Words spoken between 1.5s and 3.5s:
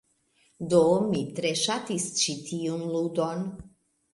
ŝatis ĉi tiun ludon.